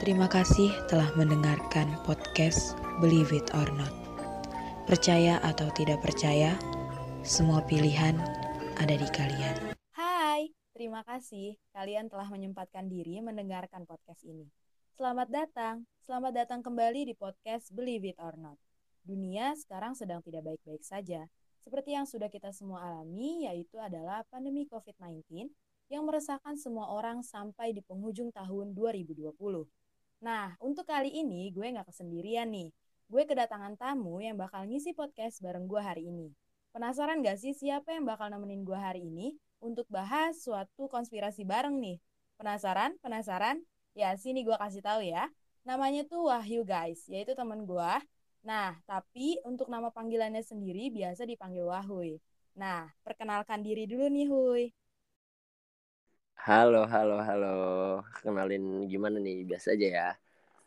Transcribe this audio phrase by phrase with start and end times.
[0.00, 2.72] Terima kasih telah mendengarkan podcast
[3.04, 3.92] Believe It or Not.
[4.88, 6.56] Percaya atau tidak percaya,
[7.20, 8.16] semua pilihan
[8.80, 9.76] ada di kalian.
[9.92, 14.48] Hai, terima kasih kalian telah menyempatkan diri mendengarkan podcast ini.
[14.96, 18.56] Selamat datang, selamat datang kembali di podcast Believe It or Not.
[19.04, 21.28] Dunia sekarang sedang tidak baik-baik saja.
[21.60, 25.52] Seperti yang sudah kita semua alami, yaitu adalah pandemi COVID-19
[25.90, 29.34] yang meresahkan semua orang sampai di penghujung tahun 2020.
[30.22, 32.70] Nah, untuk kali ini gue nggak kesendirian nih.
[33.10, 36.30] Gue kedatangan tamu yang bakal ngisi podcast bareng gue hari ini.
[36.70, 41.74] Penasaran gak sih siapa yang bakal nemenin gue hari ini untuk bahas suatu konspirasi bareng
[41.82, 41.98] nih?
[42.38, 42.94] Penasaran?
[43.02, 43.58] Penasaran?
[43.98, 45.26] Ya, sini gue kasih tahu ya.
[45.66, 47.92] Namanya tuh Wahyu guys, yaitu temen gue.
[48.46, 52.22] Nah, tapi untuk nama panggilannya sendiri biasa dipanggil Wahuy.
[52.54, 54.64] Nah, perkenalkan diri dulu nih Huy.
[56.40, 57.56] Halo, halo, halo.
[58.24, 59.44] Kenalin gimana nih?
[59.44, 60.10] Biasa aja ya.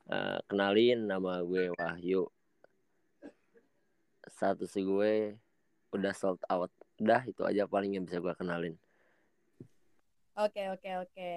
[0.05, 2.29] Uh, kenalin nama gue Wahyu.
[4.29, 5.37] Status gue
[5.93, 8.73] udah sold out udah itu aja paling yang bisa gue kenalin
[10.33, 11.31] oke oke oke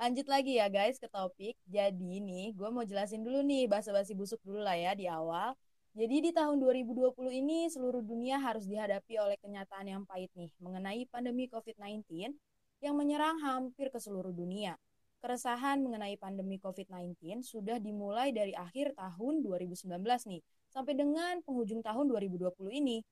[0.00, 4.40] lanjut lagi ya guys ke topik jadi nih gue mau jelasin dulu nih basa-basi busuk
[4.40, 5.52] dulu lah ya di awal
[5.92, 11.04] jadi di tahun 2020 ini seluruh dunia harus dihadapi oleh kenyataan yang pahit nih mengenai
[11.08, 12.32] pandemi COVID-19
[12.78, 14.78] yang menyerang hampir ke seluruh dunia.
[15.18, 19.98] Keresahan mengenai pandemi COVID-19 sudah dimulai dari akhir tahun 2019
[20.30, 23.02] nih sampai dengan penghujung tahun 2020 ini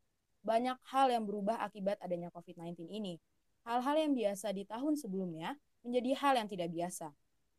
[0.46, 3.18] banyak hal yang berubah akibat adanya COVID-19 ini.
[3.66, 7.10] Hal-hal yang biasa di tahun sebelumnya menjadi hal yang tidak biasa.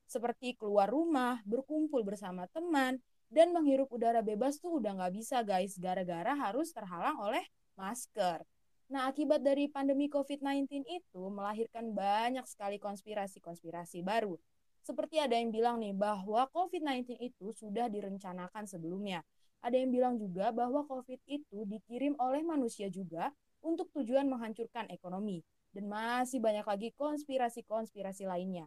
[0.08, 5.75] Seperti keluar rumah, berkumpul bersama teman, dan menghirup udara bebas tuh udah nggak bisa guys,
[5.75, 7.44] gara-gara harus terhalang oleh
[7.75, 8.47] masker.
[8.88, 14.40] Nah, akibat dari pandemi COVID-19 itu melahirkan banyak sekali konspirasi-konspirasi baru.
[14.80, 19.28] Seperti ada yang bilang nih bahwa COVID-19 itu sudah direncanakan sebelumnya
[19.62, 23.34] ada yang bilang juga bahwa COVID itu dikirim oleh manusia juga
[23.66, 25.42] untuk tujuan menghancurkan ekonomi.
[25.74, 28.66] Dan masih banyak lagi konspirasi-konspirasi lainnya.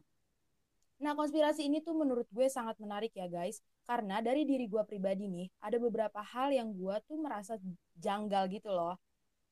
[1.00, 3.64] Nah, konspirasi ini tuh menurut gue sangat menarik ya guys.
[3.88, 7.56] Karena dari diri gue pribadi nih, ada beberapa hal yang gue tuh merasa
[7.98, 8.94] janggal gitu loh.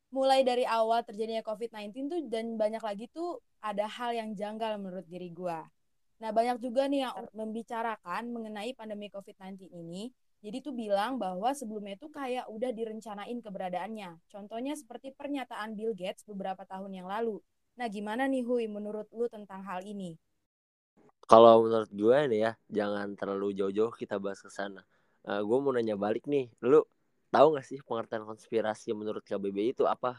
[0.09, 5.05] Mulai dari awal terjadinya COVID-19 tuh dan banyak lagi tuh ada hal yang janggal menurut
[5.05, 5.59] diri gue.
[6.19, 11.99] Nah, banyak juga nih yang membicarakan mengenai pandemi COVID-19 ini jadi tuh bilang bahwa sebelumnya
[11.99, 14.23] itu kayak udah direncanain keberadaannya.
[14.31, 17.43] Contohnya seperti pernyataan Bill Gates beberapa tahun yang lalu.
[17.75, 20.15] Nah gimana nih Hui menurut lu tentang hal ini?
[21.27, 24.87] Kalau menurut gue nih ya, jangan terlalu jauh-jauh kita bahas ke sana.
[25.27, 26.87] Uh, gue mau nanya balik nih, lu
[27.29, 30.19] tahu gak sih pengertian konspirasi menurut KBBI itu apa?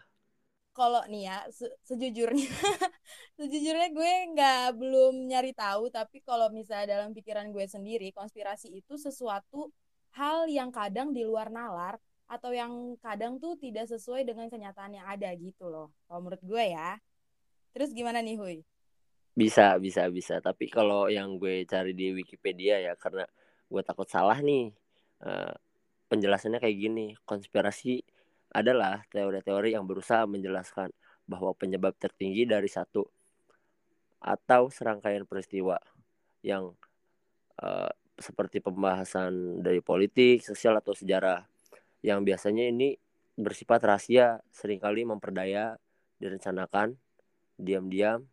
[0.74, 2.46] Kalau nih ya, se sejujurnya,
[3.38, 8.96] sejujurnya gue nggak belum nyari tahu, tapi kalau misalnya dalam pikiran gue sendiri, konspirasi itu
[8.96, 9.74] sesuatu
[10.16, 12.00] hal yang kadang di luar nalar
[12.30, 15.90] atau yang kadang tuh tidak sesuai dengan kenyataan yang ada gitu loh.
[16.06, 17.02] Kalau menurut gue ya.
[17.74, 18.58] Terus gimana nih Huy?
[19.34, 20.38] Bisa, bisa, bisa.
[20.38, 23.26] Tapi kalau yang gue cari di Wikipedia ya karena
[23.66, 24.70] gue takut salah nih.
[25.20, 25.52] Uh,
[26.10, 28.02] penjelasannya kayak gini, konspirasi
[28.50, 30.90] adalah teori-teori yang berusaha menjelaskan
[31.30, 33.06] bahwa penyebab tertinggi dari satu
[34.20, 35.78] atau serangkaian peristiwa
[36.42, 36.74] yang
[37.62, 41.46] uh, seperti pembahasan dari politik, sosial atau sejarah
[42.04, 42.98] yang biasanya ini
[43.40, 45.80] bersifat rahasia, sering kali memperdaya,
[46.20, 47.00] direncanakan
[47.56, 48.28] diam-diam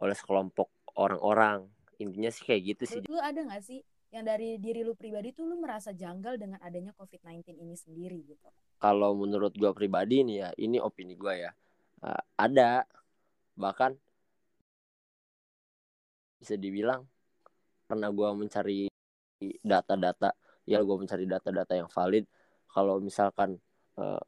[0.00, 1.68] oleh sekelompok orang-orang.
[2.00, 3.00] Intinya sih kayak gitu sih.
[3.04, 6.94] Lu ada gak sih yang dari diri lu pribadi tuh lu merasa janggal dengan adanya
[6.94, 8.46] COVID-19 ini sendiri gitu?
[8.78, 11.50] Kalau menurut gua pribadi nih ya, ini opini gua ya.
[11.98, 12.86] Uh, ada
[13.58, 13.98] bahkan
[16.38, 17.02] bisa dibilang
[17.90, 18.86] karena gua mencari
[19.60, 20.30] data-data
[20.64, 22.24] ya gue mencari data-data yang valid
[22.72, 23.60] kalau misalkan
[24.00, 24.22] uh, eh,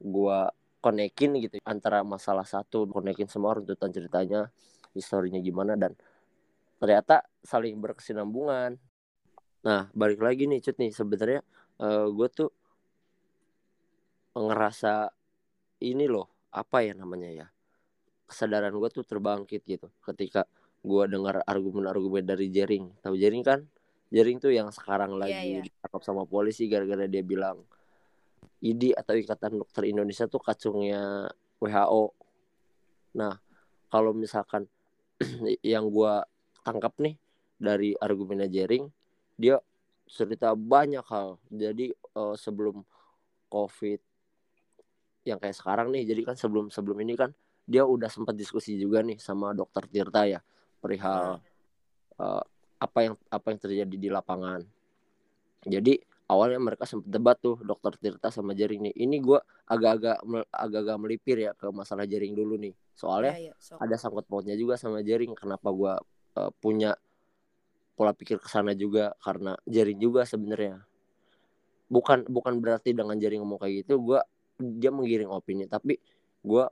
[0.00, 0.38] gue
[0.80, 4.48] konekin gitu antara masalah satu konekin semua runtutan ceritanya
[4.96, 5.92] historinya gimana dan
[6.80, 8.80] ternyata saling berkesinambungan
[9.60, 11.40] nah balik lagi nih cut nih sebenarnya
[11.80, 12.50] uh, eh, gue tuh
[14.36, 15.10] ngerasa
[15.84, 17.46] ini loh apa ya namanya ya
[18.24, 20.46] kesadaran gue tuh terbangkit gitu ketika
[20.80, 23.60] gue dengar argumen-argumen dari Jering tahu Jering kan
[24.10, 25.64] Jering tuh yang sekarang iya, lagi yeah, yeah.
[25.66, 27.62] ditangkap sama polisi gara-gara dia bilang
[28.60, 31.28] IDI atau Ikatan Dokter Indonesia tuh kacungnya
[31.60, 32.12] WHO.
[33.16, 33.34] Nah,
[33.88, 34.68] kalau misalkan
[35.64, 36.24] yang gua
[36.60, 37.16] tangkap nih
[37.56, 38.88] dari argumennya Jering,
[39.40, 39.56] dia
[40.04, 41.40] cerita banyak hal.
[41.48, 42.84] Jadi uh, sebelum
[43.48, 44.00] COVID
[45.24, 47.32] yang kayak sekarang nih, jadi kan sebelum sebelum ini kan
[47.64, 50.40] dia udah sempat diskusi juga nih sama Dokter Tirta ya
[50.80, 51.38] perihal
[52.18, 52.42] uh,
[52.80, 54.64] apa yang apa yang terjadi di lapangan
[55.68, 56.00] jadi
[56.32, 59.36] awalnya mereka sempat debat tuh dokter Tirta sama Jaring nih ini gue
[59.68, 63.76] agak-agak agak-agak melipir ya ke masalah Jaring dulu nih soalnya Iya, iya, sok.
[63.76, 65.92] ada sangkut pautnya juga sama Jaring kenapa gue
[66.40, 66.96] uh, punya
[68.00, 70.80] pola pikir ke sana juga karena Jaring juga sebenarnya
[71.92, 74.20] bukan bukan berarti dengan Jaring ngomong kayak gitu gue
[74.80, 76.00] dia menggiring opini tapi
[76.40, 76.64] gue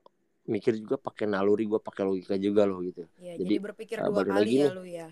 [0.49, 4.09] mikir juga pakai naluri gue pakai logika juga loh gitu Iya, Jadi, jadi, berpikir uh,
[4.09, 4.73] dua kali lagi ya nih.
[4.73, 5.09] lu ya.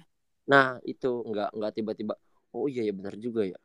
[0.49, 2.15] Nah itu nggak nggak tiba-tiba
[2.57, 3.59] oh iya ya benar juga ya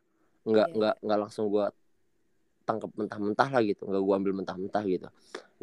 [0.44, 1.72] nggak Iya, nggak nggak langsung gua
[2.68, 5.08] tangkap mentah-mentah lah gitu nggak gua ambil mentah-mentah gitu.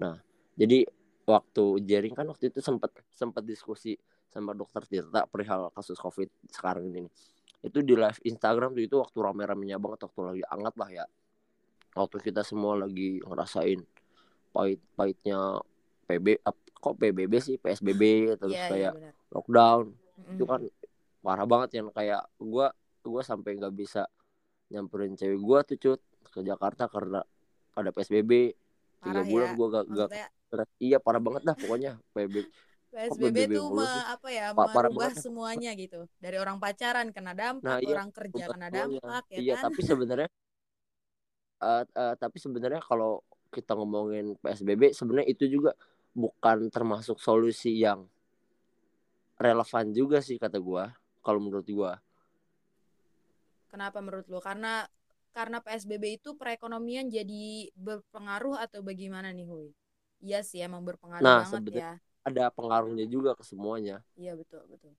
[0.01, 0.17] Nah
[0.57, 0.89] jadi
[1.29, 3.93] waktu jaring kan waktu itu sempat sempat diskusi
[4.29, 7.09] sama dokter Tirta perihal kasus covid sekarang ini
[7.59, 11.05] itu di live Instagram tuh itu waktu rame-ramenya banget waktu lagi hangat lah ya
[11.91, 13.81] waktu kita semua lagi ngerasain
[14.53, 15.59] pahit-pahitnya
[16.05, 16.41] PB
[16.79, 19.13] kok PBB sih PSBB terus Iya, iya kayak benar.
[19.29, 20.33] lockdown Mm-mm.
[20.37, 20.61] itu kan
[21.19, 22.71] parah banget yang kayak gua
[23.03, 24.07] gua sampai nggak bisa
[24.69, 25.99] nyamperin cewek gua tuh cut
[26.29, 27.19] ke Jakarta karena
[27.75, 28.31] ada PSBB
[28.99, 29.55] tiga bulan ya.
[29.55, 30.09] gua gak, gak
[30.79, 32.47] iya parah banget dah pokoknya PSBB
[32.91, 35.21] PSBB tuh me- apa ya merubah ya.
[35.23, 35.97] semuanya gitu.
[36.23, 39.65] Dari orang pacaran kena dampak, Nah, iya, orang kerja kena dampak ya iya kan.
[39.65, 40.29] tapi sebenarnya
[41.63, 43.11] eh, eh, tapi sebenarnya kalau
[43.55, 45.71] kita ngomongin PSBB sebenarnya itu juga
[46.13, 48.05] bukan termasuk solusi yang
[49.45, 50.83] relevan juga sih kata gua
[51.25, 51.91] kalau menurut gua
[53.71, 54.39] Kenapa menurut lu?
[54.41, 54.73] Karena
[55.37, 59.67] karena PSBB itu perekonomian jadi berpengaruh atau bagaimana nih, Huy?
[60.25, 61.89] Iya sih emang berpengaruh Nah, banget ya.
[62.29, 64.05] Ada pengaruhnya juga ke semuanya.
[64.15, 64.93] Iya betul betul.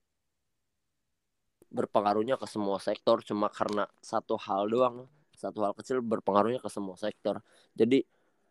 [1.71, 5.07] berpengaruhnya ke semua sektor cuma karena satu hal doang.
[5.31, 7.39] Satu hal kecil berpengaruhnya ke semua sektor.
[7.71, 8.03] Jadi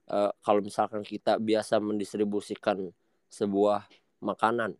[0.08, 2.88] eh, kalau misalkan kita biasa mendistribusikan
[3.28, 3.84] sebuah
[4.24, 4.72] makanan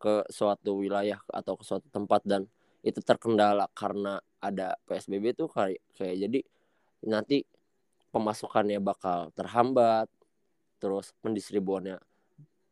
[0.00, 2.48] ke suatu wilayah atau ke suatu tempat dan
[2.82, 6.40] itu terkendala karena ada PSBB itu kayak kayak jadi
[7.06, 7.46] nanti
[8.10, 10.10] pemasukannya bakal terhambat
[10.82, 12.02] terus pendistribuannya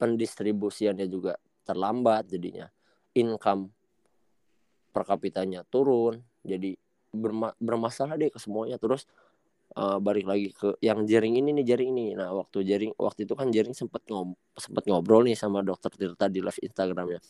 [0.00, 1.36] pendistribusiannya juga
[1.68, 2.72] terlambat jadinya.
[3.12, 3.68] Income
[4.90, 6.74] per kapitanya turun jadi
[7.12, 8.80] berma- bermasalah deh ke semuanya.
[8.80, 9.04] Terus
[9.76, 12.06] eh, balik lagi ke yang jaring ini nih jaring ini.
[12.16, 16.32] Nah waktu jaring waktu itu kan jaring sempat ngob sempat ngobrol nih sama dokter Tirta
[16.32, 17.20] di live Instagramnya.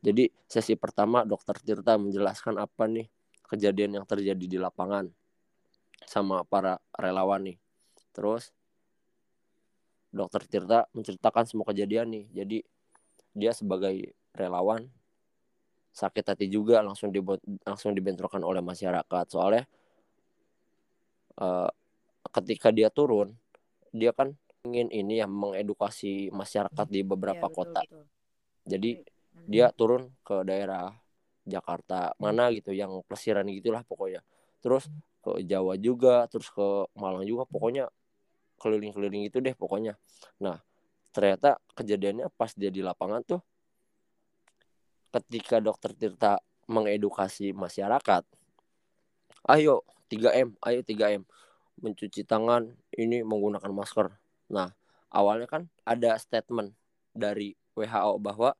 [0.00, 3.06] Jadi sesi pertama dokter Tirta menjelaskan apa nih
[3.44, 5.12] kejadian yang terjadi di lapangan
[6.08, 7.56] sama para relawan nih.
[8.14, 8.52] Terus
[10.14, 12.24] dokter Tirta menceritakan semua kejadian nih.
[12.30, 12.58] Jadi
[13.34, 14.86] dia sebagai relawan
[15.94, 19.24] sakit hati juga langsung dibo- langsung dibentrokan oleh masyarakat.
[19.26, 19.66] Soalnya
[21.42, 21.70] eh,
[22.30, 23.34] ketika dia turun
[23.94, 24.34] dia kan
[24.66, 27.80] ingin ini ya mengedukasi masyarakat di beberapa betul, kota.
[27.84, 28.04] betul.
[28.64, 28.90] jadi
[29.34, 29.50] Mm.
[29.50, 30.94] dia turun ke daerah
[31.44, 34.24] Jakarta mana gitu yang plesiran gitulah pokoknya.
[34.64, 34.88] Terus
[35.20, 37.92] ke Jawa juga terus ke Malang juga pokoknya
[38.64, 40.00] keliling-keliling gitu deh pokoknya
[40.40, 40.64] nah
[41.12, 43.40] ternyata kejadiannya pas dia di lapangan tuh
[45.12, 48.24] ketika dokter Tirta mengedukasi masyarakat
[49.52, 51.22] ayo 3M ayo 3M
[51.84, 54.08] mencuci tangan ini menggunakan masker
[54.48, 54.72] nah
[55.12, 56.72] awalnya kan ada statement
[57.14, 58.58] dari WHO bahwa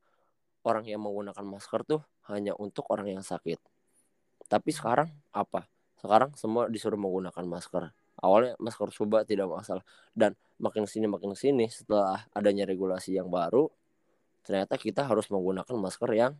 [0.64, 3.60] orang yang menggunakan masker tuh hanya untuk orang yang sakit.
[4.48, 5.68] Tapi sekarang apa?
[6.00, 7.92] Sekarang semua disuruh menggunakan masker.
[8.24, 9.84] Awalnya masker coba tidak masalah
[10.16, 13.68] dan makin sini makin sini setelah adanya regulasi yang baru
[14.40, 16.32] ternyata kita harus menggunakan masker yang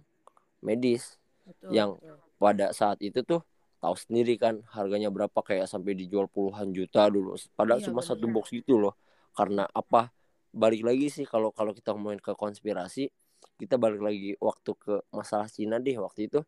[0.65, 1.21] medis.
[1.45, 2.17] Betul, yang- betul.
[2.41, 3.41] Pada saat itu tuh
[3.81, 7.37] tahu sendiri kan harganya berapa kayak sampai dijual puluhan juta dulu.
[7.53, 8.09] Padahal Iya, cuma bener.
[8.17, 8.97] satu box gitu loh.
[9.37, 10.09] Karena apa?
[10.57, 13.13] Balik lagi sih kalau kalau kita ngomongin ke konspirasi,
[13.61, 16.41] kita balik lagi waktu ke masalah Cina deh waktu itu.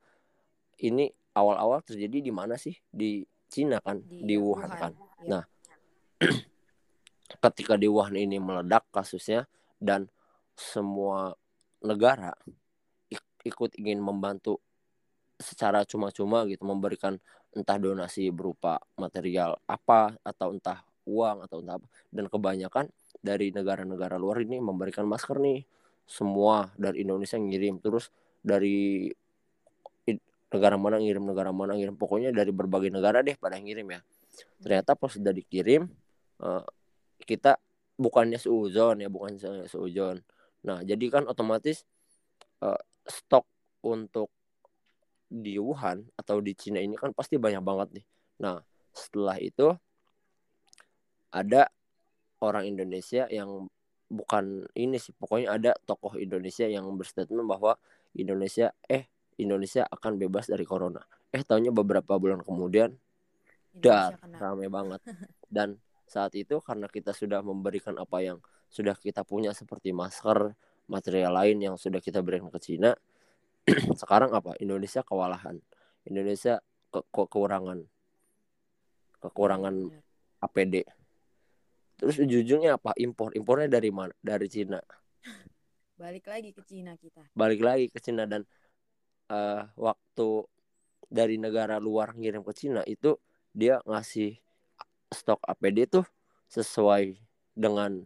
[0.80, 2.76] Ini awal-awal terjadi di mana sih?
[2.88, 4.92] Di Cina kan, Di, di, ya, Wuhan, kan.
[5.22, 5.28] Iya.
[5.30, 5.44] Nah,
[7.42, 9.50] Ketika di Wuhan ini meledak kasusnya
[9.82, 10.06] dan
[10.54, 11.34] semua
[11.82, 12.32] negara
[13.10, 14.62] ik- ikut ingin membantu
[15.36, 17.20] secara cuma-cuma gitu memberikan
[17.52, 22.86] entah donasi berupa material apa atau entah uang atau entah apa dan kebanyakan
[23.20, 25.60] dari negara-negara luar ini memberikan masker nih
[26.08, 28.08] semua dari Indonesia ngirim terus
[28.40, 29.10] dari
[30.56, 31.94] negara mana ngirim negara mana ngirim.
[31.94, 34.00] Pokoknya dari berbagai negara deh pada ngirim ya.
[34.64, 35.84] Ternyata pas sudah dikirim
[36.40, 36.64] eh,
[37.28, 37.60] kita
[37.96, 40.25] bukannya seuzon ya bukan se- seuzon.
[40.64, 41.84] Nah jadi kan otomatis
[42.64, 43.44] eh, stok
[43.84, 44.32] untuk
[45.26, 48.06] di Wuhan atau di Cina ini kan pasti banyak banget nih.
[48.42, 48.62] Nah,
[48.94, 49.75] setelah itu
[51.34, 51.68] ada
[52.38, 53.66] orang Indonesia yang
[54.06, 57.75] bukan ini sih, pokoknya ada tokoh Indonesia yang berstatement bahwa
[58.14, 61.00] Indonesia eh Indonesia akan bebas dari corona.
[61.32, 62.96] Eh tahunya beberapa bulan kemudian
[63.76, 65.00] dar rame banget.
[65.46, 65.76] Dan
[66.08, 68.38] saat itu karena kita sudah memberikan apa yang
[68.72, 70.54] sudah kita punya seperti masker,
[70.88, 72.96] material lain yang sudah kita berikan ke Cina,
[74.00, 74.56] sekarang apa?
[74.58, 75.60] Indonesia kewalahan.
[76.06, 77.84] Indonesia ke ke- kekurangan
[79.20, 79.74] kekurangan.
[80.36, 80.84] APD.
[81.96, 82.92] Terus ujung-ujungnya apa?
[83.00, 83.32] Impor.
[83.32, 84.12] Impornya dari mana?
[84.20, 84.78] Dari Cina.
[86.00, 87.24] Balik lagi ke Cina kita.
[87.32, 88.44] Balik lagi ke Cina dan
[89.30, 90.28] eh, waktu
[91.06, 93.14] dari negara luar ngirim ke Cina itu
[93.54, 94.37] dia ngasih
[95.14, 96.04] stok APD tuh
[96.50, 97.16] sesuai
[97.54, 98.04] dengan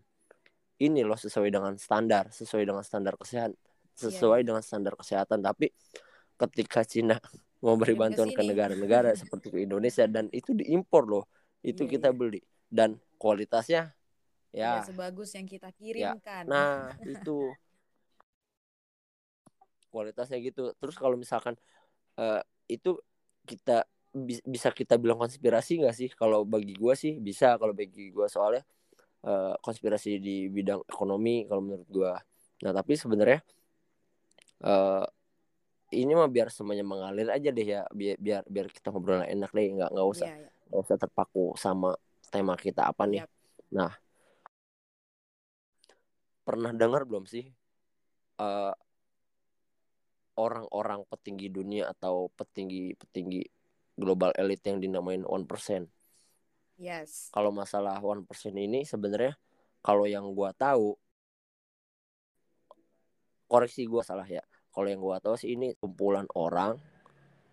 [0.80, 3.56] ini loh sesuai dengan standar, sesuai dengan standar kesehatan,
[3.92, 4.46] sesuai iya.
[4.48, 5.44] dengan standar kesehatan.
[5.44, 5.68] Tapi
[6.40, 7.20] ketika Cina
[7.64, 11.24] mau beri bantuan ke negara-negara seperti ke Indonesia dan itu diimpor loh,
[11.60, 12.16] itu Iya, kita iya.
[12.16, 12.40] beli
[12.72, 13.92] dan kualitasnya
[14.50, 16.48] ya sebagus yang kita kirimkan.
[16.48, 17.52] Nah, itu
[19.90, 20.72] kualitasnya gitu.
[20.78, 21.54] Terus kalau misalkan
[22.20, 22.96] eh, itu
[23.46, 26.08] kita bi- bisa kita bilang konspirasi nggak sih?
[26.14, 27.58] Kalau bagi gua sih bisa.
[27.60, 28.62] Kalau bagi gua soalnya
[29.26, 32.14] eh, konspirasi di bidang ekonomi kalau menurut gua.
[32.64, 33.40] Nah, tapi sebenarnya
[34.64, 35.04] eh,
[35.90, 37.82] ini mah biar semuanya mengalir aja deh ya.
[37.90, 39.66] Biar biar, biar kita ngobrol enak deh.
[39.74, 40.48] Nggak nggak usah iya.
[40.70, 41.90] nggak usah terpaku sama
[42.30, 43.26] tema kita apa nih.
[43.26, 43.30] Yap.
[43.74, 43.90] Nah,
[46.46, 47.46] pernah dengar belum sih
[48.40, 48.72] eh,
[50.38, 53.42] orang-orang petinggi dunia atau petinggi-petinggi
[53.98, 55.86] global elite yang dinamain 1%.
[56.80, 57.28] Yes.
[57.34, 58.24] Kalau masalah 1%
[58.56, 59.36] ini sebenarnya
[59.84, 60.96] kalau yang gua tahu
[63.50, 64.40] koreksi gua salah ya.
[64.72, 66.80] Kalau yang gua tahu sih ini kumpulan orang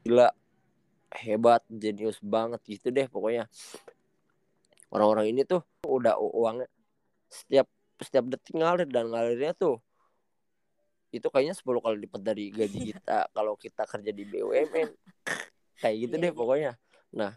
[0.07, 0.31] gila
[1.12, 3.51] hebat, jenius banget gitu deh pokoknya.
[4.88, 6.72] Orang-orang ini tuh udah uangnya
[7.27, 7.67] setiap
[8.00, 9.84] setiap detik ngalir dan ngalirnya tuh
[11.10, 14.90] itu kayaknya 10 kali lipat dari gaji kita kalau kita kerja di BUMN
[15.78, 16.38] kayak gitu Iya, deh iya.
[16.38, 16.72] pokoknya
[17.12, 17.32] nah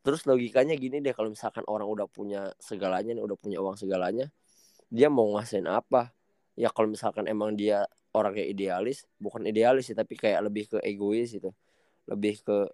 [0.00, 4.30] terus logikanya gini deh kalau misalkan orang udah punya segalanya nih udah punya uang segalanya
[4.86, 6.14] dia mau ngasain apa
[6.54, 11.34] ya kalau misalkan emang dia orangnya idealis bukan idealis sih tapi kayak lebih ke egois
[11.34, 11.50] itu
[12.06, 12.70] lebih ke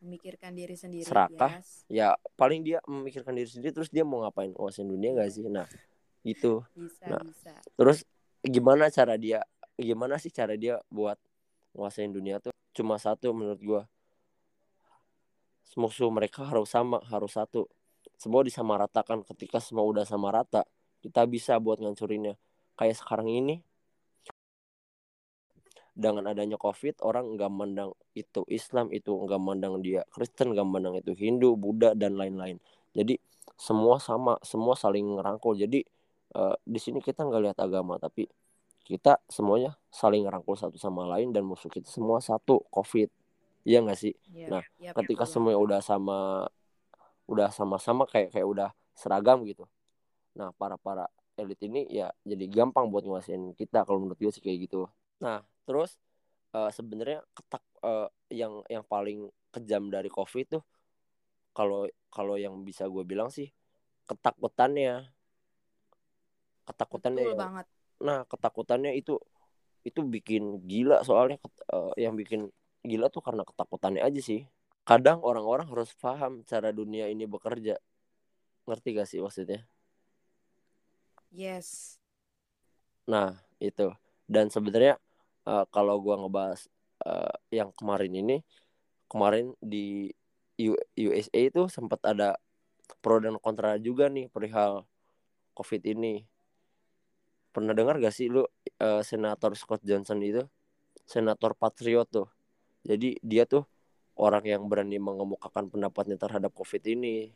[0.00, 1.04] Memikirkan diri sendiri.
[1.04, 1.60] Serakah.
[1.92, 5.68] Ya paling dia memikirkan diri sendiri terus dia mau ngapain nguasain dunia gak sih nah
[6.24, 7.20] gitu Bisa, Nah.
[7.20, 7.52] bisa.
[7.76, 8.00] terus
[8.40, 9.44] gimana cara dia
[9.78, 11.18] gimana sih cara dia buat
[11.74, 12.54] nguasain dunia tuh?
[12.74, 13.82] Cuma satu menurut gua.
[15.74, 17.66] Musuh mereka harus sama harus satu.
[18.14, 19.26] Semua disamaratakan.
[19.26, 20.62] Ketika semua udah sama rata
[21.02, 22.38] kita bisa buat ngancurinnya.
[22.78, 23.60] Kayak sekarang ini
[25.94, 30.98] dengan adanya covid orang nggak mandang itu Islam itu nggak mandang dia Kristen nggak mandang
[30.98, 32.58] itu Hindu Buddha dan lain-lain.
[32.94, 33.18] Jadi
[33.54, 35.54] semua sama semua saling ngerangkul.
[35.54, 35.86] Jadi
[36.34, 38.26] eh, di sini kita nggak lihat agama tapi
[38.84, 43.08] kita semuanya saling ngerangkul satu sama lain dan musuh kita semua satu covid.
[43.64, 44.12] Iya nggak sih?
[44.28, 46.44] Iya, Nah, iya, ketika semuanya udah sama
[47.24, 49.64] udah sama-sama kayak kayak udah seragam gitu.
[50.36, 54.44] Nah para para elit ini ya jadi gampang buat nguasain kita kalau menurut gue sih
[54.44, 54.84] kayak gitu.
[55.24, 55.96] Nah terus
[56.52, 60.64] eh, sebenarnya ketak eh, yang yang paling kejam dari covid tuh
[61.56, 63.48] kalau kalau yang bisa gue bilang sih
[64.04, 65.08] ketakutannya.
[66.64, 67.66] Ketakutannya Betul yang- banget.
[68.06, 69.12] Nah ketakutannya itu
[69.88, 71.36] itu bikin gila soalnya
[71.74, 72.40] eh, yang bikin
[72.90, 74.40] gila tuh karena ketakutannya aja sih.
[74.88, 77.74] Kadang orang-orang harus paham cara dunia ini bekerja.
[78.68, 79.60] Ngerti gak sih maksudnya?
[81.32, 81.98] Yes.
[83.10, 83.88] nah itu.
[84.28, 84.94] Dan sebenarnya
[85.48, 86.60] eh, kalau gua ngebahas
[87.04, 88.36] eh, yang kemarin ini
[89.10, 90.10] kemarin di
[90.60, 92.38] U- USA itu sempat ada
[93.02, 94.86] pro dan kontra juga nih perihal
[95.56, 96.24] covid ini
[97.54, 98.42] pernah dengar gak sih lu
[98.86, 100.42] eh, senator Scott Johnson itu?
[101.06, 102.28] Senator patriot tuh.
[102.88, 103.64] Jadi dia tuh
[104.18, 107.30] orang yang berani mengemukakan pendapatnya terhadap covid ini.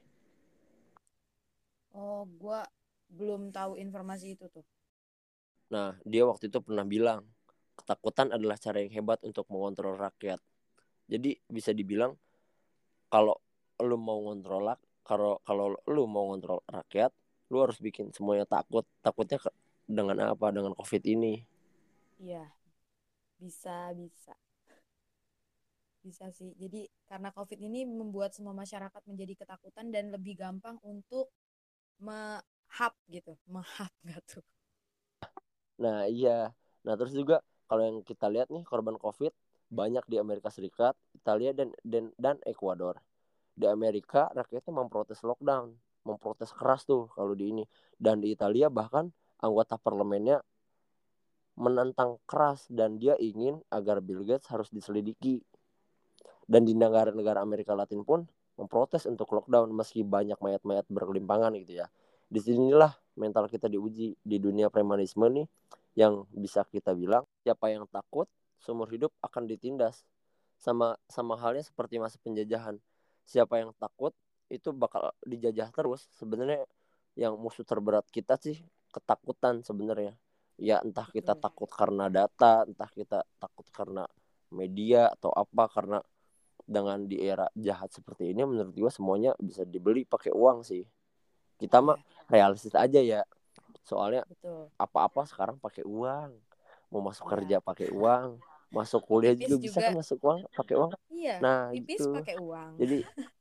[1.94, 2.66] Oh, gua
[3.08, 4.66] belum tahu informasi itu tuh.
[5.68, 7.20] nah dia waktu itu pernah bilang
[7.76, 10.40] ketakutan adalah cara yang hebat untuk mengontrol rakyat.
[11.08, 12.16] Jadi bisa dibilang
[13.12, 13.37] kalau
[13.80, 17.12] lu mau ngontrol kalau kalau lu mau ngontrol rakyat
[17.48, 18.84] lu harus bikin semuanya takut.
[19.00, 19.40] Takutnya
[19.88, 21.42] dengan apa dengan covid ini
[22.18, 22.50] Iya.
[23.38, 24.35] Bisa, bisa.
[26.02, 26.54] Bisa sih.
[26.59, 31.30] Jadi karena COVID ini membuat semua masyarakat menjadi ketakutan dan lebih gampang untuk
[32.02, 33.38] mehap gitu.
[33.47, 34.45] Mehap gak tuh?
[35.78, 36.50] Nah iya,
[36.83, 37.38] nah terus juga
[37.71, 39.30] kalau yang kita lihat nih korban COVID
[39.71, 42.99] banyak di Amerika Serikat, Italia dan dan dan Ekuador.
[43.54, 47.64] Di Amerika rakyatnya memprotes lockdown, memprotes keras tuh kalau di ini.
[47.95, 49.11] Dan di Italia bahkan
[49.42, 50.42] anggota parlemennya
[51.59, 55.42] menentang keras dan dia ingin agar Bill Gates harus diselidiki.
[56.49, 58.25] Dan di negara-negara Amerika Latin pun
[58.57, 61.87] memprotes untuk lockdown meski banyak mayat-mayat berkelimpangan gitu ya.
[62.30, 65.47] Di sinilah mental kita diuji di dunia premanisme nih
[65.99, 68.30] yang bisa kita bilang siapa yang takut
[68.62, 70.07] seumur hidup akan ditindas.
[70.59, 72.83] Sama sama halnya seperti masa penjajahan.
[73.23, 74.14] Siapa yang takut
[74.50, 76.11] itu bakal dijajah terus.
[76.18, 76.66] Sebenarnya
[77.14, 80.14] yang musuh terberat kita sih ketakutan sebenarnya.
[80.59, 84.04] Ya entah kita takut karena data entah kita takut karena
[84.50, 85.99] media atau apa karena
[86.68, 90.83] dengan di era jahat seperti ini menurut gue semuanya bisa dibeli pakai uang sih.
[91.59, 92.26] Kita mah iya.
[92.28, 93.23] realistis aja ya.
[93.87, 94.26] Soalnya
[94.76, 96.35] apa-apa sekarang pakai uang.
[96.90, 97.30] Mau masuk ya.
[97.37, 100.90] kerja pakai uang masuk kuliah juga, juga bisa kan masuk uang pakai uang.
[101.09, 102.73] Iya, nah itu pakai uang.
[102.76, 102.99] Jadi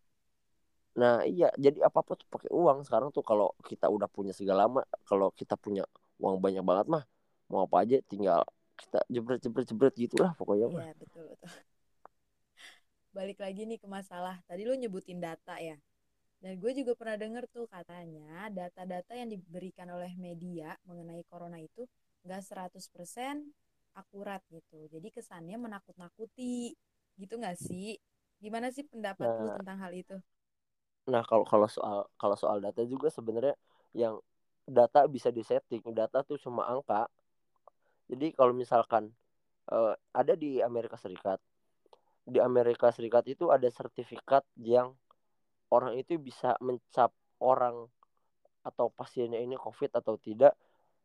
[0.98, 4.66] nah iya jadi apa apa tuh pakai uang sekarang tuh kalau kita udah punya segala
[4.66, 5.84] lama kalau kita punya
[6.18, 7.04] uang banyak banget mah
[7.52, 8.42] mau apa aja tinggal
[8.78, 10.84] kita jebret jebret jebret gitulah pokoknya mah.
[10.86, 11.50] Iya betul betul.
[13.18, 15.78] Balik lagi nih ke masalah tadi lu nyebutin data ya.
[16.38, 21.90] Dan gue juga pernah denger tuh katanya data-data yang diberikan oleh media mengenai corona itu
[22.22, 23.42] nggak 100%
[23.98, 24.86] akurat gitu.
[24.94, 26.78] Jadi kesannya menakut-nakuti
[27.18, 27.98] gitu nggak sih?
[28.38, 30.18] Gimana sih pendapat nah, lu tentang hal itu?
[31.08, 33.56] Nah kalau kalau soal kalau soal data juga sebenarnya
[33.96, 34.20] yang
[34.68, 37.08] data bisa disetting data tuh cuma angka.
[38.08, 39.12] Jadi kalau misalkan
[39.72, 41.40] uh, ada di Amerika Serikat
[42.28, 44.92] di Amerika Serikat itu ada sertifikat yang
[45.72, 47.88] orang itu bisa mencap orang
[48.68, 50.52] atau pasiennya ini COVID atau tidak.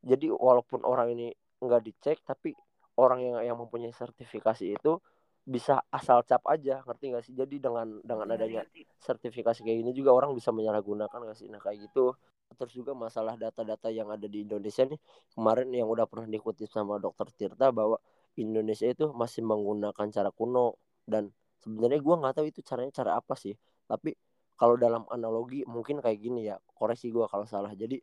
[0.03, 1.31] Jadi walaupun orang ini
[1.63, 2.59] nggak dicek tapi
[2.99, 4.99] orang yang yang mempunyai sertifikasi itu
[5.43, 7.35] bisa asal cap aja ngerti gak sih?
[7.35, 8.63] Jadi dengan dengan iya, adanya
[9.03, 11.51] sertifikasi kayak gini juga orang bisa menyalahgunakan gak sih?
[11.51, 12.15] Nah kayak gitu.
[12.53, 15.01] Terus juga masalah data-data yang ada di Indonesia nih
[15.35, 17.97] kemarin yang udah pernah dikutip sama dokter Tirta bahwa
[18.39, 20.79] Indonesia itu masih menggunakan cara kuno.
[21.03, 21.33] Dan
[21.65, 23.57] sebenarnya gue nggak tahu itu caranya cara apa sih.
[23.89, 24.15] Tapi
[24.55, 27.73] kalau dalam analogi mungkin kayak gini ya koreksi gue kalau salah.
[27.75, 27.99] Jadi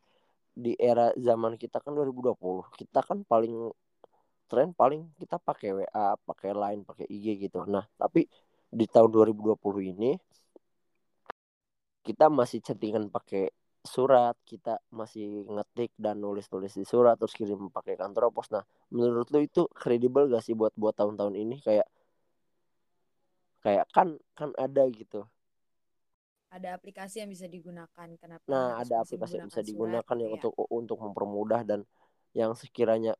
[0.60, 2.36] di era zaman kita kan 2020
[2.76, 3.72] kita kan paling
[4.50, 7.64] tren paling kita pakai WA pakai Line pakai IG gitu.
[7.70, 8.26] Nah tapi
[8.70, 10.12] di tahun 2020 ini
[12.02, 13.54] kita masih chattingan pakai
[13.86, 18.52] surat kita masih ngetik dan nulis-nulis di surat terus kirim pakai kantor pos.
[18.52, 21.56] Nah menurut lu itu kredibel gak sih buat buat tahun-tahun ini?
[21.64, 21.88] Kayak
[23.64, 25.24] kayak kan kan ada gitu.
[26.50, 30.36] Ada aplikasi yang bisa digunakan kenapa nah ada aplikasi yang bisa digunakan surat, yang ya?
[30.42, 31.86] untuk untuk mempermudah dan
[32.34, 33.14] yang sekiranya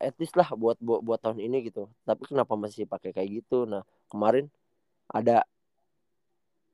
[0.00, 1.90] et, etis lah buat buat buat tahun ini gitu.
[2.06, 3.66] Tapi kenapa masih pakai kayak gitu?
[3.68, 4.50] Nah kemarin
[5.10, 5.46] ada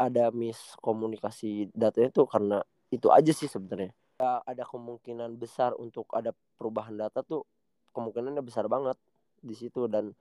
[0.00, 3.92] ada miskomunikasi data itu karena itu aja sih sebenarnya.
[4.20, 7.44] Ada kemungkinan besar untuk ada perubahan data tuh
[7.96, 8.96] kemungkinannya besar banget
[9.40, 9.88] di situ.
[9.88, 10.12] Dan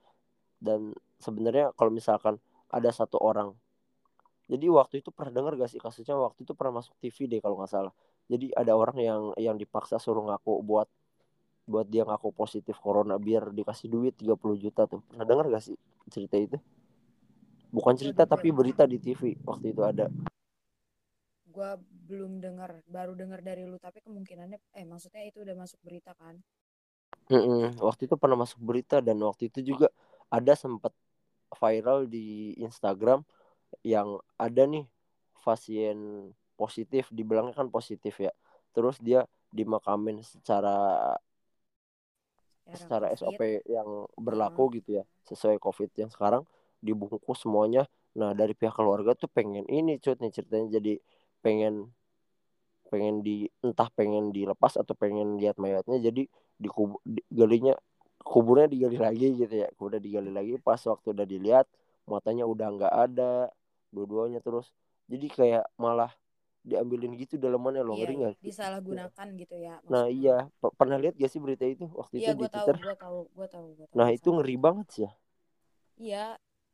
[0.60, 2.36] dan sebenarnya kalau misalkan
[2.68, 3.56] ada satu orang
[4.50, 6.18] jadi waktu itu pernah dengar gak sih kasusnya?
[6.18, 7.94] Waktu itu pernah masuk TV deh kalau nggak salah.
[8.26, 10.90] Jadi ada orang yang yang dipaksa suruh ngaku buat
[11.70, 15.00] buat dia ngaku positif corona biar dikasih duit 30 juta tuh.
[15.06, 15.78] Pernah dengar gak sih
[16.10, 16.58] cerita itu?
[17.70, 20.10] Bukan cerita tapi berita di TV waktu itu ada.
[21.46, 21.70] Gue
[22.10, 26.34] belum dengar baru dengar dari lu tapi kemungkinannya eh maksudnya itu udah masuk berita kan?
[27.30, 27.78] Mm-mm.
[27.78, 29.86] waktu itu pernah masuk berita dan waktu itu juga
[30.26, 30.90] ada sempat
[31.54, 33.22] viral di Instagram
[33.86, 34.82] yang ada nih
[35.46, 38.34] pasien positif dibilangnya kan positif ya.
[38.74, 41.14] Terus dia dimakamin secara
[42.76, 43.18] secara COVID.
[43.18, 44.72] SOP yang berlaku hmm.
[44.80, 46.42] gitu ya sesuai COVID yang sekarang
[46.80, 50.98] dibungkus semuanya nah dari pihak keluarga tuh pengen ini cut nih ceritanya jadi
[51.40, 51.94] pengen
[52.90, 56.26] pengen di entah pengen dilepas atau pengen lihat mayatnya jadi
[56.58, 57.78] dikubur di, galinya
[58.20, 61.66] kuburnya digali lagi gitu ya udah digali lagi pas waktu udah dilihat
[62.10, 63.48] matanya udah nggak ada
[63.94, 64.74] dua-duanya terus
[65.06, 66.10] jadi kayak malah
[66.60, 69.96] diambilin gitu dalamannya loh iya, nggak disalahgunakan gitu ya maksudnya.
[69.96, 70.36] nah iya
[70.76, 72.76] pernah lihat gak sih berita itu waktu iya, itu di tahu, Twitter?
[72.76, 75.10] gua tahu, gua tahu, gua tahu, nah itu ngeri banget sih ya.
[76.00, 76.26] Iya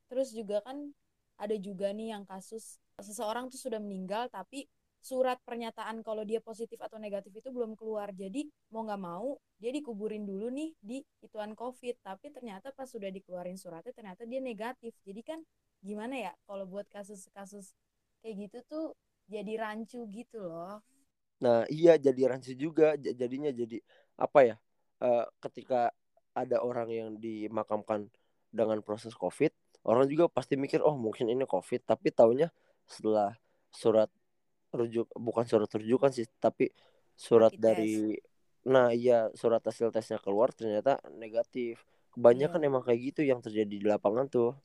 [0.06, 0.94] terus juga kan
[1.36, 4.70] ada juga nih yang kasus seseorang tuh sudah meninggal tapi
[5.06, 8.10] surat pernyataan kalau dia positif atau negatif itu belum keluar.
[8.10, 11.94] Jadi mau nggak mau dia dikuburin dulu nih di ituan covid.
[12.02, 14.98] Tapi ternyata pas sudah dikeluarin suratnya ternyata dia negatif.
[15.06, 15.38] Jadi kan
[15.78, 17.70] gimana ya kalau buat kasus-kasus
[18.18, 18.84] kayak gitu tuh
[19.26, 20.80] jadi rancu gitu loh.
[21.42, 22.94] Nah iya jadi rancu juga.
[22.96, 23.78] Jadinya jadi
[24.16, 24.56] apa ya
[25.04, 25.92] uh, ketika
[26.32, 28.08] ada orang yang dimakamkan
[28.52, 29.52] dengan proses covid
[29.86, 31.82] orang juga pasti mikir oh mungkin ini covid.
[31.86, 32.48] Tapi taunya
[32.86, 33.34] setelah
[33.70, 34.08] surat
[34.74, 36.68] rujuk bukan surat rujukan sih tapi
[37.16, 38.18] surat dari
[38.66, 41.82] nah iya surat hasil tesnya keluar ternyata negatif.
[42.16, 42.68] Kebanyakan Iya.
[42.72, 44.56] emang kayak gitu yang terjadi di lapangan tuh.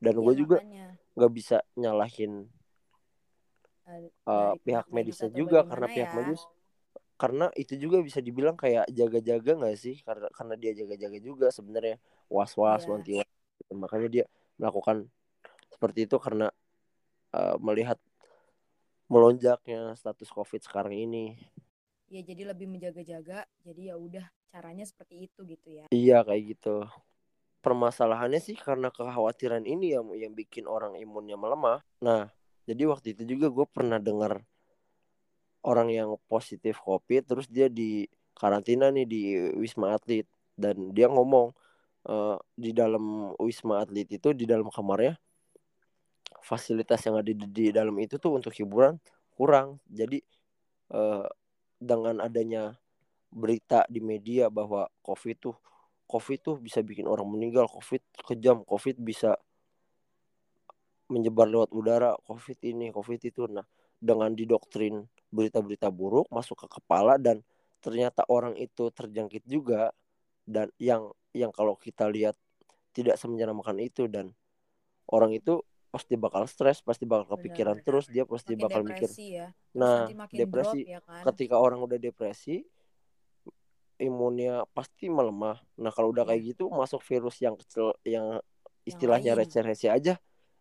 [0.00, 0.88] Dan Iya, gue juga makanya.
[1.18, 2.48] nggak bisa nyalahin
[4.26, 6.16] uh, pihak pihak medis medisnya juga karena pihak ya.
[6.16, 6.42] medis
[7.20, 11.96] karena itu juga bisa dibilang kayak jaga-jaga nggak sih karena karena dia jaga-jaga juga sebenarnya
[12.32, 12.90] was-was Iya.
[12.90, 13.72] wanti gitu.
[13.76, 14.24] makanya dia
[14.56, 15.04] melakukan
[15.68, 16.48] seperti itu karena
[17.36, 18.00] uh, melihat
[19.10, 21.36] melonjaknya status covid sekarang ini
[22.10, 23.46] Ya jadi lebih menjaga-jaga.
[23.62, 25.86] Jadi ya udah caranya seperti itu gitu ya.
[25.94, 26.82] iya kayak gitu
[27.62, 32.26] permasalahannya sih karena kekhawatiran ini yang yang bikin orang imunnya melemah nah
[32.70, 34.46] jadi waktu itu juga gue pernah dengar
[35.66, 38.06] orang yang positif covid terus dia di
[38.40, 39.22] karantina nih di
[39.58, 40.24] wisma atlet.
[40.56, 41.52] Dan dia ngomong
[42.08, 45.16] uh, di dalam wisma atlet itu di dalam kamarnya
[46.40, 48.96] fasilitas yang ada di, di dalam itu tuh untuk hiburan
[49.36, 49.76] kurang.
[49.88, 50.24] Jadi
[50.96, 51.28] uh,
[51.80, 52.76] dengan adanya
[53.30, 55.56] berita di media bahwa covid tuh
[56.10, 59.38] covid tuh bisa bikin orang meninggal covid kejam covid bisa
[61.10, 63.66] menyebar lewat udara covid ini covid itu nah
[64.00, 67.42] dengan didoktrin berita-berita buruk masuk ke kepala dan
[67.84, 69.92] ternyata orang itu terjangkit juga
[70.48, 72.34] dan yang yang kalau kita lihat
[72.96, 74.32] tidak semenyeramkan itu dan
[75.10, 77.86] orang itu pasti bakal stres pasti bakal kepikiran Benar.
[77.86, 79.46] terus dia pasti Makin bakal mikir ya.
[79.74, 81.22] Nah depresi drop ya kan.
[81.34, 82.62] ketika orang udah depresi
[84.00, 86.30] imunnya pasti melemah nah kalau udah Iya.
[86.32, 88.38] kayak gitu masuk virus yang kecil yang
[88.86, 90.14] istilahnya receh-receh aja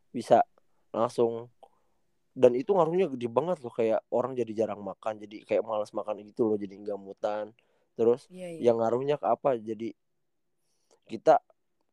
[0.10, 0.42] bisa
[0.90, 1.50] langsung
[2.34, 6.24] dan itu ngaruhnya gede banget loh kayak orang jadi jarang makan jadi kayak malas makan
[6.24, 7.52] gitu loh jadi gamutan
[8.00, 8.72] terus Iya, iya.
[8.72, 9.92] yang ngaruhnya ke apa jadi
[11.10, 11.42] kita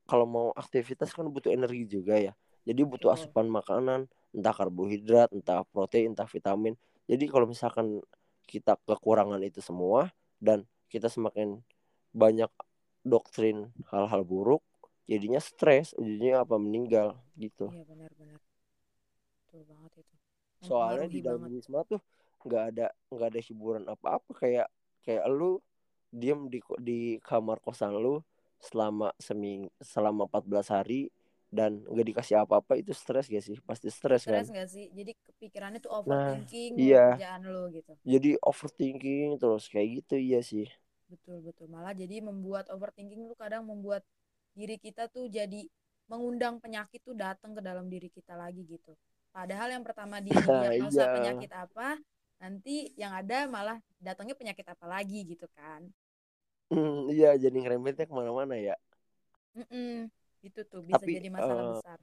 [0.07, 3.27] kalau mau aktivitas kan butuh energi juga ya jadi butuh Betul.
[3.27, 4.01] asupan makanan
[4.31, 6.77] entah karbohidrat entah protein entah vitamin
[7.11, 8.05] jadi kalau misalkan
[8.47, 11.59] kita kekurangan itu semua dan kita semakin
[12.15, 12.51] banyak
[13.03, 14.63] doktrin hal-hal buruk
[15.07, 18.41] jadinya stres ujungnya apa meninggal gitu Iya benar-benar.
[19.47, 20.15] Betul banget itu.
[20.61, 21.57] soalnya di dalam banget.
[21.63, 22.01] wisma tuh
[22.47, 24.67] nggak ada nggak ada hiburan apa-apa kayak
[25.05, 25.59] kayak lu
[26.11, 28.23] diem di di kamar kosan lu
[28.59, 31.01] selama seming selama 14 hari
[31.53, 34.87] dan nggak dikasih apa-apa itu stres gak sih pasti stres kan Stres nggak sih?
[34.99, 37.07] Jadi kepikirannya tuh overthinking mulu iya.
[37.15, 37.93] kerjaan lo gitu.
[38.03, 40.67] jadi overthinking terus kayak gitu iya sih
[41.07, 41.67] Betul betul.
[41.71, 44.03] Malah jadi membuat overthinking lu kadang membuat
[44.57, 45.69] diri kita tuh jadi
[46.09, 48.97] mengundang penyakit tuh datang ke dalam diri kita lagi gitu.
[49.31, 51.13] Padahal yang pertama didiagnosa iya.
[51.13, 52.01] penyakit apa,
[52.41, 55.85] nanti yang ada malah datangnya penyakit apa lagi gitu kan.
[56.67, 58.75] Hmm, iya jadi ngeremetnya ke mana-mana ya
[59.57, 60.11] Mm-mm.
[60.45, 61.99] Itu tuh bisa Tapi, jadi masalah eh, besar.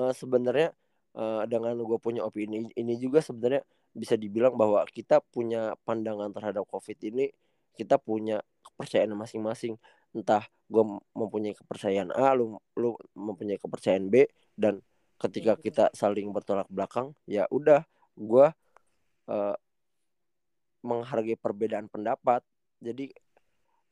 [0.00, 0.68] Eh, sebenarnya
[1.14, 6.64] eh, dengan gue punya opini ini juga sebenarnya bisa dibilang bahwa kita punya pandangan terhadap
[6.70, 7.34] covid ini
[7.74, 9.74] kita punya kepercayaan masing-masing
[10.10, 14.26] entah gue mempunyai kepercayaan A lu lu mempunyai kepercayaan B
[14.58, 14.82] dan
[15.20, 17.84] ketika Iya, kita saling bertolak belakang ya udah
[18.18, 18.46] gue
[19.30, 19.56] eh,
[20.80, 22.40] menghargai perbedaan pendapat.
[22.80, 23.12] Jadi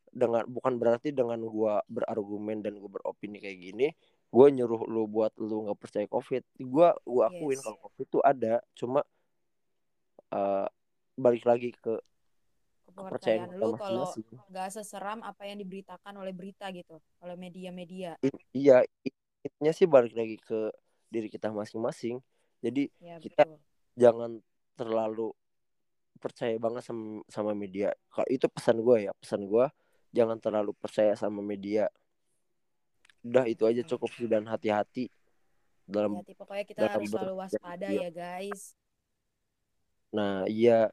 [0.08, 3.88] dengan bukan berarti dengan gue berargumen dan gue beropini kayak gini
[4.28, 6.42] gue nyuruh lu buat lu nggak percaya covid.
[6.58, 7.64] Gue gue akuin Yes.
[7.64, 9.00] kalau covid itu ada cuma
[10.32, 10.66] eh,
[11.18, 12.00] balik lagi ke
[12.98, 14.10] kepercayaan lu kalau
[14.50, 18.18] nggak seseram apa yang diberitakan oleh berita gitu, oleh media-media.
[18.50, 18.82] Iya
[19.46, 20.74] intinya sih balik lagi ke
[21.08, 22.18] diri kita masing-masing.
[22.58, 23.62] Jadi Ya Kita- betul.
[23.94, 24.30] jangan
[24.74, 25.30] terlalu
[26.18, 27.94] percaya banget sama, sama media.
[28.10, 29.66] Kalau itu pesan gue ya pesan gue
[30.10, 31.86] jangan terlalu percaya sama media.
[33.22, 35.06] Udah itu aja cukup sih dan hati-hati
[35.86, 36.34] dalam Hati-hati.
[36.34, 38.74] Pokoknya kita dalam harus selalu waspada ya guys.
[40.10, 40.90] Nah, iya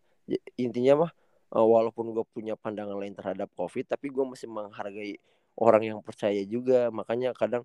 [0.60, 1.12] intinya mah
[1.56, 5.16] eh, walaupun gue punya pandangan lain terhadap COVID, tapi gue masih menghargai
[5.56, 6.92] orang yang percaya juga.
[6.92, 7.64] Makanya kadang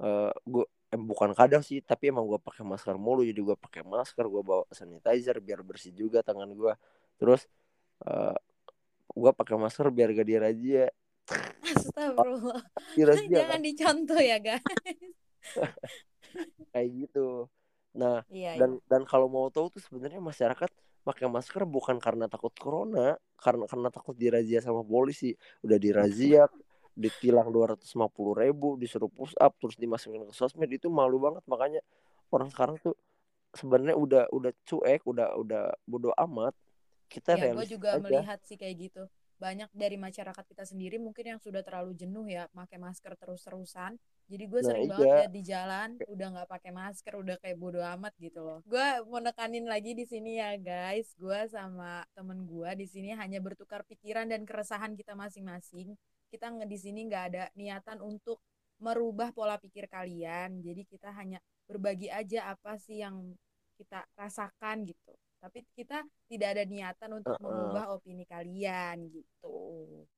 [0.00, 3.22] eh, gue eh, bukan kadang sih, tapi emang gue pakai masker mulu.
[3.24, 6.72] Jadi gue pakai masker, gue bawa sanitizer biar bersih juga tangan gue.
[7.20, 7.44] Terus
[8.08, 8.36] eh,
[9.16, 10.86] gue pakai masker biar gak dirazia.
[11.66, 12.62] Astagfirullah.
[12.96, 14.62] Jangan kan dicontoh ya guys.
[16.72, 17.48] kayak gitu.
[17.96, 18.84] Nah, Iya, dan iya.
[18.92, 20.68] dan kalau mau tahu tuh sebenarnya masyarakat
[21.06, 25.30] pakai masker bukan karena takut corona karena karena takut dirazia sama polisi
[25.62, 26.50] udah dirazia
[26.98, 27.94] ditilang dua ratus
[28.34, 31.78] ribu disuruh push up terus dimasukin ke sosmed itu malu banget makanya
[32.34, 32.98] orang sekarang tuh
[33.54, 36.56] sebenarnya udah udah cuek udah udah bodo amat
[37.06, 39.02] kita Ya, gue juga aja melihat sih kayak gitu.
[39.38, 43.94] Banyak dari masyarakat kita sendiri mungkin yang sudah terlalu jenuh ya pakai masker terus-terusan.
[44.26, 44.92] Jadi gue Nah, sering iya.
[44.92, 48.58] banget lihat di jalan udah nggak pakai masker, udah kayak bodo amat gitu loh.
[48.66, 53.38] Gue mau nekanin lagi di sini ya guys, gue sama temen gue di sini hanya
[53.38, 55.94] bertukar pikiran dan keresahan kita masing-masing.
[56.26, 58.42] Kita di sini nggak ada niatan untuk
[58.82, 60.58] merubah pola pikir kalian.
[60.60, 61.38] Jadi kita hanya
[61.70, 63.34] berbagi aja apa sih yang
[63.78, 65.14] kita rasakan gitu.
[65.36, 67.44] Tapi kita tidak ada niatan untuk Uh-uh.
[67.46, 69.54] mengubah opini kalian gitu.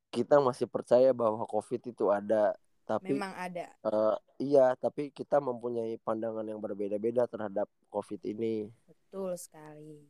[0.09, 2.57] Kita masih percaya bahwa COVID itu ada,
[2.89, 3.69] tapi Memang ada.
[3.69, 8.73] eh, iya, tapi kita mempunyai pandangan yang berbeda-beda terhadap COVID ini.
[8.89, 10.09] Betul sekali.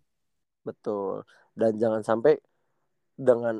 [0.62, 1.26] Betul.
[1.58, 2.38] Dan jangan sampai
[3.18, 3.58] dengan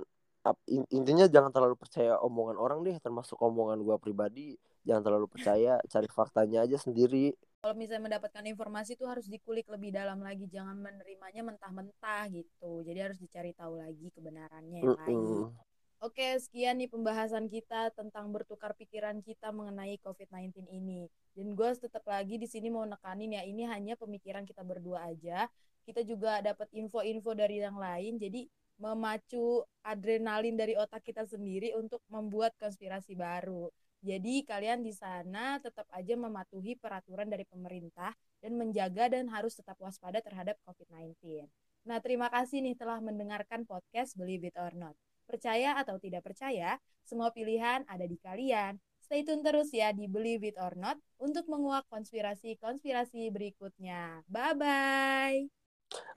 [0.70, 4.54] intinya jangan terlalu percaya omongan orang deh, termasuk omongan gua pribadi.
[4.87, 7.35] Jangan terlalu percaya, cari faktanya aja sendiri.
[7.59, 12.87] Kalau misalnya mendapatkan informasi itu harus dikulik lebih dalam lagi, jangan menerimanya mentah-mentah gitu.
[12.87, 15.50] Jadi harus dicari tahu lagi kebenarannya yang lain.
[15.98, 21.11] Oke, sekian nih pembahasan kita tentang bertukar pikiran kita mengenai COVID-19 ini.
[21.34, 25.50] Dan gue tetap lagi di sini mau nekanin ya, ini hanya pemikiran kita berdua aja.
[25.82, 28.46] Kita juga dapat info-info dari yang lain, jadi
[28.78, 33.66] memacu adrenalin dari otak kita sendiri untuk membuat konspirasi baru.
[33.98, 39.74] Jadi kalian di sana tetap aja mematuhi peraturan dari pemerintah dan menjaga dan harus tetap
[39.82, 41.42] waspada terhadap COVID-19.
[41.90, 44.94] Nah, terima kasih nih telah mendengarkan podcast Believe It or Not.
[45.28, 48.80] Percaya atau tidak percaya, semua pilihan ada di kalian.
[49.04, 54.24] Stay tune terus ya di Believe It or Not untuk menguak konspirasi-konspirasi berikutnya.
[54.28, 55.52] Bye-bye!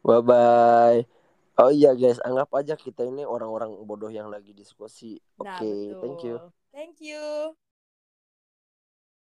[0.04, 1.00] Bye bye.
[1.60, 5.20] Oh iya guys, anggap aja kita ini orang-orang bodoh yang lagi diskusi.
[5.38, 6.00] Oke, Nah, betul.
[6.02, 6.36] thank you.
[6.72, 7.54] Thank you.